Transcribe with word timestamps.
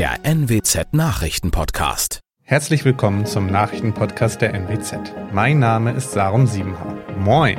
der 0.00 0.24
NWZ 0.24 0.94
Nachrichtenpodcast. 0.94 2.20
Herzlich 2.42 2.86
willkommen 2.86 3.26
zum 3.26 3.48
Nachrichtenpodcast 3.48 4.40
der 4.40 4.54
NWZ. 4.54 5.12
Mein 5.30 5.58
Name 5.58 5.92
ist 5.92 6.12
Sarum 6.12 6.46
Siebenhaar. 6.46 6.96
Moin! 7.18 7.58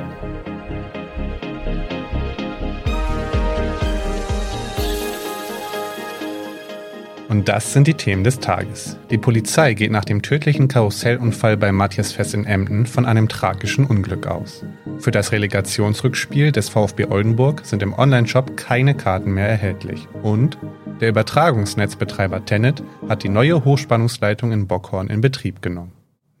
Und 7.32 7.48
das 7.48 7.72
sind 7.72 7.86
die 7.86 7.94
Themen 7.94 8.24
des 8.24 8.40
Tages. 8.40 8.98
Die 9.10 9.16
Polizei 9.16 9.72
geht 9.72 9.90
nach 9.90 10.04
dem 10.04 10.20
tödlichen 10.20 10.68
Karussellunfall 10.68 11.56
bei 11.56 11.72
Matthias 11.72 12.12
Fest 12.12 12.34
in 12.34 12.44
Emden 12.44 12.84
von 12.84 13.06
einem 13.06 13.26
tragischen 13.26 13.86
Unglück 13.86 14.26
aus. 14.26 14.66
Für 14.98 15.12
das 15.12 15.32
Relegationsrückspiel 15.32 16.52
des 16.52 16.68
VfB 16.68 17.06
Oldenburg 17.06 17.62
sind 17.64 17.82
im 17.82 17.94
Onlineshop 17.98 18.58
keine 18.58 18.94
Karten 18.94 19.32
mehr 19.32 19.48
erhältlich. 19.48 20.06
Und 20.22 20.58
der 21.00 21.08
Übertragungsnetzbetreiber 21.08 22.44
Tenet 22.44 22.82
hat 23.08 23.22
die 23.22 23.30
neue 23.30 23.64
Hochspannungsleitung 23.64 24.52
in 24.52 24.66
Bockhorn 24.66 25.08
in 25.08 25.22
Betrieb 25.22 25.62
genommen. 25.62 25.92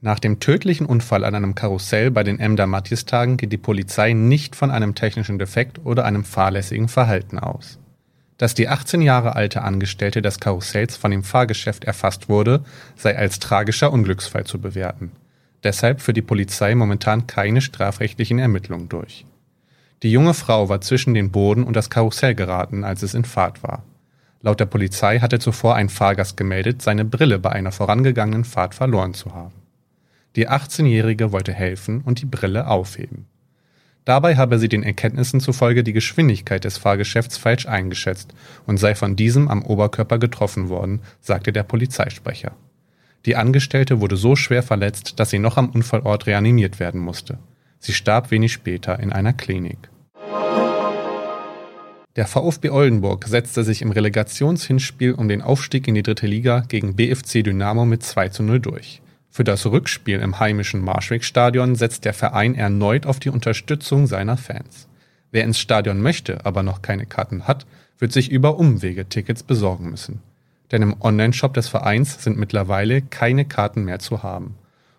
Nach 0.02 0.18
dem 0.18 0.40
tödlichen 0.40 0.84
Unfall 0.84 1.24
an 1.24 1.34
einem 1.34 1.54
Karussell 1.54 2.10
bei 2.10 2.22
den 2.22 2.38
Emder 2.38 2.66
Matthias-Tagen 2.66 3.38
geht 3.38 3.52
die 3.52 3.56
Polizei 3.56 4.12
nicht 4.12 4.54
von 4.54 4.70
einem 4.70 4.94
technischen 4.94 5.38
Defekt 5.38 5.80
oder 5.86 6.04
einem 6.04 6.22
fahrlässigen 6.22 6.88
Verhalten 6.88 7.38
aus. 7.38 7.78
Dass 8.42 8.54
die 8.54 8.66
18 8.66 9.02
Jahre 9.02 9.36
alte 9.36 9.62
Angestellte 9.62 10.20
des 10.20 10.40
Karussells 10.40 10.96
von 10.96 11.12
dem 11.12 11.22
Fahrgeschäft 11.22 11.84
erfasst 11.84 12.28
wurde, 12.28 12.64
sei 12.96 13.16
als 13.16 13.38
tragischer 13.38 13.92
Unglücksfall 13.92 14.42
zu 14.42 14.60
bewerten. 14.60 15.12
Deshalb 15.62 16.00
führt 16.00 16.16
die 16.16 16.22
Polizei 16.22 16.74
momentan 16.74 17.28
keine 17.28 17.60
strafrechtlichen 17.60 18.40
Ermittlungen 18.40 18.88
durch. 18.88 19.26
Die 20.02 20.10
junge 20.10 20.34
Frau 20.34 20.68
war 20.68 20.80
zwischen 20.80 21.14
den 21.14 21.30
Boden 21.30 21.62
und 21.62 21.76
das 21.76 21.88
Karussell 21.88 22.34
geraten, 22.34 22.82
als 22.82 23.04
es 23.04 23.14
in 23.14 23.24
Fahrt 23.24 23.62
war. 23.62 23.84
Laut 24.40 24.58
der 24.58 24.66
Polizei 24.66 25.20
hatte 25.20 25.38
zuvor 25.38 25.76
ein 25.76 25.88
Fahrgast 25.88 26.36
gemeldet, 26.36 26.82
seine 26.82 27.04
Brille 27.04 27.38
bei 27.38 27.50
einer 27.50 27.70
vorangegangenen 27.70 28.42
Fahrt 28.42 28.74
verloren 28.74 29.14
zu 29.14 29.36
haben. 29.36 29.54
Die 30.34 30.48
18-Jährige 30.48 31.30
wollte 31.30 31.52
helfen 31.52 32.00
und 32.00 32.20
die 32.20 32.26
Brille 32.26 32.66
aufheben. 32.66 33.26
Dabei 34.04 34.36
habe 34.36 34.58
sie 34.58 34.68
den 34.68 34.82
Erkenntnissen 34.82 35.38
zufolge 35.38 35.84
die 35.84 35.92
Geschwindigkeit 35.92 36.64
des 36.64 36.76
Fahrgeschäfts 36.76 37.36
falsch 37.36 37.66
eingeschätzt 37.66 38.34
und 38.66 38.78
sei 38.78 38.94
von 38.96 39.14
diesem 39.14 39.48
am 39.48 39.62
Oberkörper 39.62 40.18
getroffen 40.18 40.68
worden, 40.68 41.00
sagte 41.20 41.52
der 41.52 41.62
Polizeisprecher. 41.62 42.52
Die 43.26 43.36
Angestellte 43.36 44.00
wurde 44.00 44.16
so 44.16 44.34
schwer 44.34 44.64
verletzt, 44.64 45.20
dass 45.20 45.30
sie 45.30 45.38
noch 45.38 45.56
am 45.56 45.70
Unfallort 45.70 46.26
reanimiert 46.26 46.80
werden 46.80 47.00
musste. 47.00 47.38
Sie 47.78 47.92
starb 47.92 48.32
wenig 48.32 48.52
später 48.52 48.98
in 48.98 49.12
einer 49.12 49.32
Klinik. 49.32 49.90
Der 52.16 52.26
VfB 52.26 52.70
Oldenburg 52.70 53.26
setzte 53.26 53.64
sich 53.64 53.82
im 53.82 53.90
Relegationshinspiel 53.90 55.12
um 55.12 55.28
den 55.28 55.42
Aufstieg 55.42 55.88
in 55.88 55.94
die 55.94 56.02
dritte 56.02 56.26
Liga 56.26 56.60
gegen 56.60 56.96
BFC 56.96 57.44
Dynamo 57.44 57.84
mit 57.84 58.02
2 58.02 58.28
zu 58.30 58.42
0 58.42 58.60
durch. 58.60 59.01
Für 59.34 59.44
das 59.44 59.64
Rückspiel 59.64 60.18
im 60.18 60.40
heimischen 60.40 60.84
Marschweg-Stadion 60.84 61.74
setzt 61.74 62.04
der 62.04 62.12
Verein 62.12 62.54
erneut 62.54 63.06
auf 63.06 63.18
die 63.18 63.30
Unterstützung 63.30 64.06
seiner 64.06 64.36
Fans. 64.36 64.88
Wer 65.30 65.44
ins 65.44 65.58
Stadion 65.58 66.02
möchte, 66.02 66.44
aber 66.44 66.62
noch 66.62 66.82
keine 66.82 67.06
Karten 67.06 67.48
hat, 67.48 67.64
wird 67.98 68.12
sich 68.12 68.30
über 68.30 68.58
Umwege 68.58 69.08
Tickets 69.08 69.42
besorgen 69.42 69.88
müssen. 69.88 70.20
Denn 70.70 70.82
im 70.82 70.96
Onlineshop 71.00 71.54
des 71.54 71.68
Vereins 71.68 72.22
sind 72.22 72.36
mittlerweile 72.36 73.00
keine 73.00 73.46
Karten 73.46 73.84
mehr 73.84 74.00
zu 74.00 74.22
haben. 74.22 74.56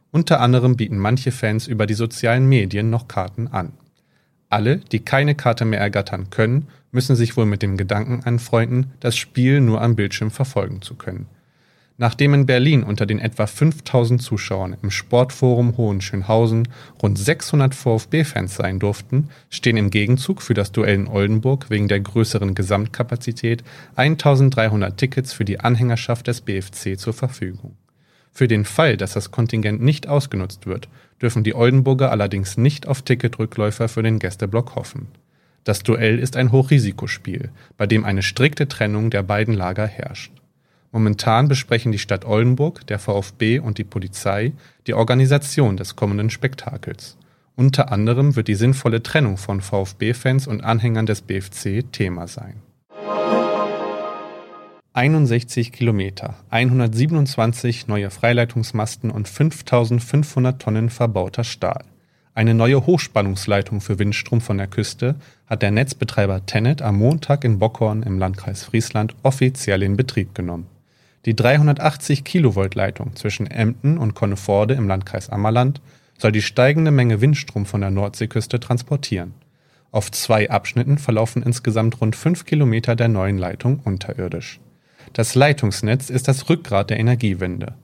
Unter 0.09 0.39
anderem 0.41 0.77
bieten 0.77 0.97
manche 0.97 1.31
Fans 1.31 1.67
über 1.67 1.85
die 1.85 1.93
sozialen 1.93 2.49
Medien 2.49 2.89
noch 2.89 3.07
Karten 3.07 3.49
an. 3.49 3.73
Alle, 4.49 4.77
die 4.77 5.01
keine 5.01 5.35
Karte 5.35 5.63
mehr 5.63 5.79
ergattern 5.79 6.31
können, 6.31 6.69
müssen 6.91 7.15
sich 7.15 7.37
wohl 7.37 7.45
mit 7.45 7.61
dem 7.61 7.77
Gedanken 7.77 8.23
anfreunden, 8.23 8.93
das 8.99 9.15
Spiel 9.15 9.61
nur 9.61 9.79
am 9.83 9.95
Bildschirm 9.95 10.31
verfolgen 10.31 10.81
zu 10.81 10.95
können. 10.95 11.27
Nachdem 11.97 12.33
in 12.33 12.45
Berlin 12.47 12.83
unter 12.83 13.05
den 13.05 13.19
etwa 13.19 13.45
5000 13.45 14.22
Zuschauern 14.22 14.75
im 14.81 14.89
Sportforum 14.89 15.78
Hohenschönhausen 15.78 16.67
rund 17.01 17.19
600 17.19 17.75
VfB-Fans 17.75 18.56
sein 18.56 18.79
durften, 18.79 19.29
stehen 19.50 19.78
im 19.78 19.91
Gegenzug 19.91 20.41
für 20.41 20.56
das 20.56 20.72
Duell 20.72 20.95
in 20.95 21.07
Oldenburg 21.07 21.69
wegen 21.69 21.88
der 21.88 22.00
größeren 22.00 22.56
Gesamtkapazität 22.56 23.63
1300 23.95 24.97
Tickets 24.97 25.34
für 25.34 25.45
die 25.45 25.59
Anhängerschaft 25.59 26.25
des 26.28 26.41
BFC 26.41 26.97
zur 26.97 27.13
Verfügung. 27.13 27.75
Für 28.31 28.47
den 28.47 28.66
Fall, 28.66 28.97
dass 28.97 29.13
das 29.13 29.29
Kontingent 29.29 29.79
nicht 29.79 30.07
ausgenutzt 30.07 30.66
wird, 30.66 30.90
dürfen 31.22 31.44
die 31.44 31.53
Oldenburger 31.53 32.09
allerdings 32.09 32.57
nicht 32.57 32.88
auf 32.88 33.03
Ticketrückläufer 33.03 33.88
für 33.88 34.01
den 34.01 34.17
Gästeblock 34.17 34.75
hoffen. 34.75 35.09
Das 35.63 35.84
Duell 35.84 36.17
ist 36.17 36.35
ein 36.35 36.51
Hochrisikospiel, 36.51 37.51
bei 37.78 37.85
dem 37.85 38.03
eine 38.03 38.23
strikte 38.23 38.67
Trennung 38.67 39.12
der 39.12 39.22
beiden 39.22 39.53
Lager 39.53 39.85
herrscht. 39.85 40.31
Momentan 40.93 41.47
besprechen 41.47 41.91
die 41.91 41.97
Stadt 41.97 42.23
Oldenburg, 42.23 42.85
der 42.85 42.99
VfB 42.99 43.57
und 43.57 43.79
die 43.79 43.83
Polizei 43.83 44.53
die 44.85 44.93
Organisation 44.93 45.75
des 45.75 45.95
kommenden 45.95 46.29
Spektakels. 46.29 47.17
Unter 47.55 47.91
anderem 47.91 48.35
wird 48.35 48.47
die 48.47 48.53
sinnvolle 48.53 49.01
Trennung 49.01 49.37
von 49.37 49.61
VfB-Fans 49.61 50.45
und 50.45 50.63
Anhängern 50.63 51.07
des 51.07 51.23
BFC 51.23 51.83
Thema 51.91 52.27
sein. 52.27 52.61
61 54.93 55.71
Kilometer, 55.71 56.35
127 56.51 57.87
neue 57.87 58.11
Freileitungsmasten 58.11 59.09
und 59.09 59.27
5500 59.27 60.61
Tonnen 60.61 60.91
verbauter 60.91 61.43
Stahl. 61.43 61.85
Eine 62.35 62.53
neue 62.53 62.85
Hochspannungsleitung 62.85 63.81
für 63.81 63.97
Windstrom 63.97 64.41
von 64.41 64.59
der 64.59 64.67
Küste 64.67 65.15
hat 65.47 65.63
der 65.63 65.71
Netzbetreiber 65.71 66.45
Tennet 66.45 66.83
am 66.83 66.99
Montag 66.99 67.43
in 67.43 67.57
Bockhorn 67.57 68.03
im 68.03 68.19
Landkreis 68.19 68.63
Friesland 68.63 69.15
offiziell 69.23 69.81
in 69.81 69.97
Betrieb 69.97 70.35
genommen. 70.35 70.67
Die 71.25 71.35
380 71.35 72.25
Kilovolt 72.25 72.75
Leitung 72.75 73.16
zwischen 73.16 73.47
Emden 73.47 73.97
und 73.97 74.13
Conneforde 74.13 74.73
im 74.73 74.88
Landkreis 74.88 75.29
Ammerland 75.29 75.81
soll 76.17 76.34
die 76.34 76.41
steigende 76.41 76.91
Menge 76.91 77.22
Windstrom 77.22 77.66
von 77.66 77.81
der 77.81 77.91
Nordseeküste 77.91 78.59
transportieren. 78.59 79.34
Auf 79.91 80.11
zwei 80.11 80.50
Abschnitten 80.50 80.97
verlaufen 80.97 81.44
insgesamt 81.44 82.01
rund 82.01 82.16
fünf 82.16 82.45
Kilometer 82.45 82.95
der 82.95 83.07
neuen 83.07 83.38
Leitung 83.38 83.79
unterirdisch. 83.84 84.59
Das 85.13 85.35
Leitungsnetz 85.35 86.09
ist 86.09 86.28
das 86.28 86.50
Rückgrat 86.50 86.89
der 86.89 87.00
Energiewende, 87.00 87.75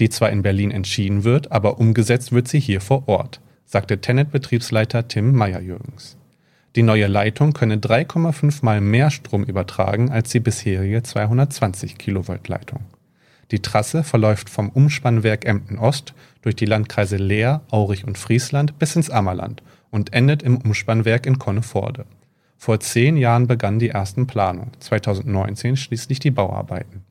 die 0.00 0.08
zwar 0.08 0.30
in 0.30 0.42
Berlin 0.42 0.70
entschieden 0.70 1.24
wird, 1.24 1.52
aber 1.52 1.78
umgesetzt 1.78 2.32
wird 2.32 2.48
sie 2.48 2.60
hier 2.60 2.80
vor 2.80 3.06
Ort, 3.06 3.40
sagte 3.64 4.00
Tennet-Betriebsleiter 4.00 5.06
Tim 5.06 5.32
Meyer-Jürgens. 5.32 6.16
Die 6.78 6.84
neue 6.84 7.08
Leitung 7.08 7.54
könne 7.54 7.78
3,5 7.78 8.64
mal 8.64 8.80
mehr 8.80 9.10
Strom 9.10 9.42
übertragen 9.42 10.12
als 10.12 10.30
die 10.30 10.38
bisherige 10.38 11.02
220 11.02 11.98
Kilovolt 11.98 12.46
Leitung. 12.46 12.84
Die 13.50 13.58
Trasse 13.58 14.04
verläuft 14.04 14.48
vom 14.48 14.68
Umspannwerk 14.68 15.44
Emden 15.44 15.80
Ost 15.80 16.14
durch 16.40 16.54
die 16.54 16.66
Landkreise 16.66 17.16
Leer, 17.16 17.62
Aurich 17.72 18.06
und 18.06 18.16
Friesland 18.16 18.78
bis 18.78 18.94
ins 18.94 19.10
Ammerland 19.10 19.60
und 19.90 20.12
endet 20.12 20.44
im 20.44 20.56
Umspannwerk 20.56 21.26
in 21.26 21.40
Conneforde. 21.40 22.06
Vor 22.56 22.78
zehn 22.78 23.16
Jahren 23.16 23.48
begannen 23.48 23.80
die 23.80 23.88
ersten 23.88 24.28
Planungen, 24.28 24.70
2019 24.78 25.76
schließlich 25.76 26.20
die 26.20 26.30
Bauarbeiten. 26.30 27.02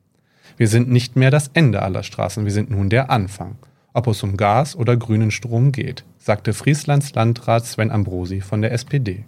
Wir 0.56 0.68
sind 0.68 0.88
nicht 0.88 1.14
mehr 1.14 1.30
das 1.30 1.48
Ende 1.52 1.82
aller 1.82 2.04
Straßen, 2.04 2.46
wir 2.46 2.52
sind 2.52 2.70
nun 2.70 2.88
der 2.88 3.10
Anfang. 3.10 3.58
Ob 3.92 4.06
es 4.06 4.22
um 4.22 4.38
Gas 4.38 4.76
oder 4.76 4.96
grünen 4.96 5.30
Strom 5.30 5.72
geht, 5.72 6.06
sagte 6.16 6.54
Frieslands 6.54 7.14
Landrat 7.14 7.66
Sven 7.66 7.90
Ambrosi 7.90 8.40
von 8.40 8.62
der 8.62 8.72
SPD. 8.72 9.26